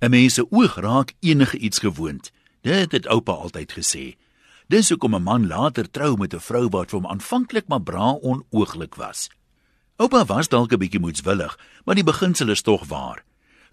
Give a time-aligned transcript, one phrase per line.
[0.00, 2.32] 'n Mens se oog raak enige iets gewoond.
[2.60, 4.16] Dit het oupa altyd gesê.
[4.66, 8.12] Dis hoekom 'n man later trou met 'n vrou wat vir hom aanvanklik maar bra
[8.20, 9.28] onooglik was.
[9.96, 13.24] Oupa was dalk 'n bietjie moedswillig, maar die beginsel is tog waar.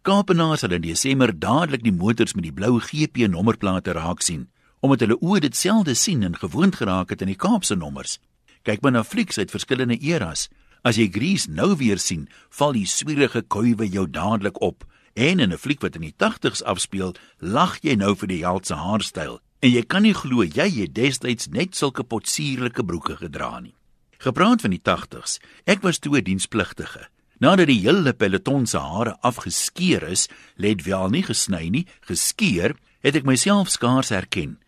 [0.01, 4.49] Kaapenaars het in Desember dadelik die motors met die blou GP nommerplate raak sien,
[4.79, 8.19] omdat hulle oë dit selde sien en gewoond geraak het aan die Kaapse nommers.
[8.61, 10.49] Kyk maar na flieks uit verskillende eras.
[10.81, 14.85] As jy Grease nou weer sien, val die swierige kuiwe jou dadelik op.
[15.13, 18.65] En in 'n fliek wat in die 80's afspeel, lag jy nou vir die held
[18.65, 19.39] se haarstyl.
[19.59, 23.75] En jy kan nie glo jy het destyds net sulke potsierlike broeke gedra nie.
[24.17, 27.09] Gepraat van die 80's, ek was toe 'n dienspligtige.
[27.39, 33.15] Nadat die hele peloton se hare afgeskeer is, let wel nie gesny nie, geskeer, het
[33.15, 34.59] ek myself skaars herken.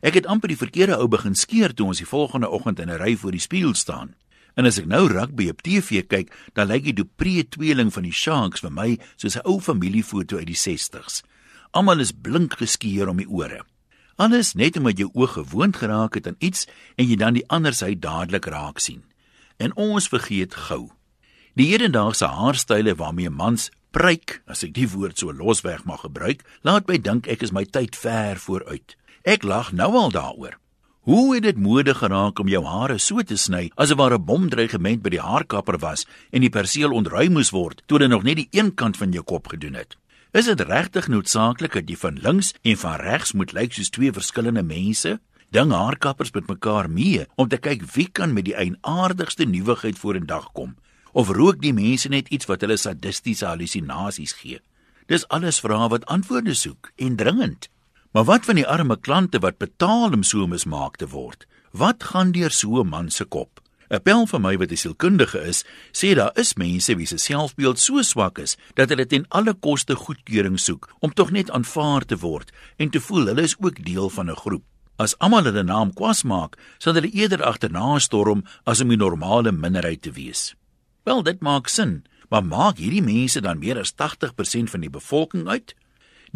[0.00, 3.00] Ek het amper die verkeerde ou begin skeer toe ons die volgende oggend in 'n
[3.00, 4.14] ry voor die spieël staan.
[4.58, 8.14] En as ek nou rugby op TV kyk, dan lyk die Dupree tweeling van die
[8.14, 11.22] Sharks vir my soos 'n ou familiefoto uit die 60's.
[11.70, 13.62] Almal is blink geskeer om die ore.
[14.16, 17.72] Alles net omdat jou oog gewoond geraak het aan iets en jy dan die ander
[17.72, 19.04] sy dadelik raak sien.
[19.58, 20.90] En ons vergeet gou.
[21.54, 26.88] Die hedendaagse haarstyle waarmee mans pryk, as ek die woord so losweg mag gebruik, laat
[26.88, 28.96] my dink ek is my tyd ver vooruit.
[29.24, 30.58] Ek lag nou al daaroor.
[31.08, 35.02] Hoe het dit mode geraak om jou hare so te sny asof daar 'n bomdreigement
[35.02, 38.48] by die haarkapper was en die perseel ontruim moes word toe hulle nog net die
[38.50, 39.96] een kant van jou kop gedoen het?
[40.32, 44.12] Is dit regtig noodsaaklik dat jy van links en van regs moet lyk soos twee
[44.12, 45.20] verskillende mense?
[45.50, 50.52] Ding haarkappers met mekaar mee om te kyk wie kan met die eienaardigste nuwigheid vorendag
[50.52, 50.76] kom?
[51.12, 54.60] Of rook die mense net iets wat hulle sadistiese halusinasies gee?
[55.06, 57.68] Dis alles vrae wat antwoorde soek en dringend.
[58.18, 61.44] Maar wat van die arme klante wat betaal om so mismaak te word?
[61.70, 63.60] Wat gaan deur so 'n man se kop?
[63.90, 67.78] 'n Pel vir my wat 'n sielkundige is, sê daar is mense wie se selfbeeld
[67.78, 72.16] so swak is dat hulle ten alle koste goedkeuring soek om tog net aanvaar te
[72.18, 74.64] word en te voel hulle is ook deel van 'n groep.
[74.96, 79.52] As almal hulle naam kwas maak, sal hulle eerder agterna storm as om 'n normale
[79.52, 80.54] minderheid te wees.
[81.04, 85.48] Wel, dit maak sin, maar maak hierdie mense dan meer as 80% van die bevolking
[85.48, 85.74] uit?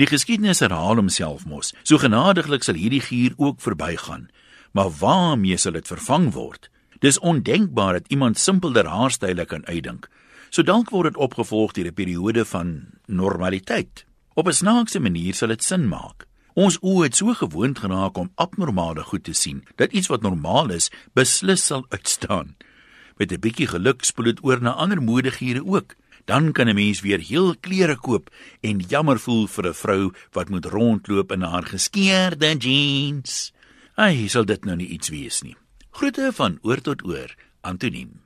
[0.01, 1.75] Die geskiedenis herhaal homself mos.
[1.85, 4.31] So genadiglik sal hierdie gier ook verbygaan.
[4.73, 6.71] Maar waarmee sal dit vervang word?
[7.05, 10.09] Dis ondenkbaar dat iemand simpelder haarstyle kan uitdink.
[10.51, 14.07] So dalk word dit opgevolg deur 'n periode van normaliteit.
[14.35, 16.27] Op 'n snaakse manier sal dit sin maak.
[16.55, 20.71] Ons oë het so gewoond geraak om abnormale goed te sien dat iets wat normaal
[20.71, 22.57] is, beslis sal uitstaan.
[23.17, 25.95] Met 'n bietjie geluk spoel dit oor na ander modegiere ook
[26.25, 30.49] dan kan 'n mens weer heel klere koop en jammer voel vir 'n vrou wat
[30.49, 33.53] moet rondloop in haar geskeurde jeans.
[33.95, 35.57] Ai, sal dit nou nie iets wees nie.
[35.91, 38.21] Groete van oor tot oor, Antoniem.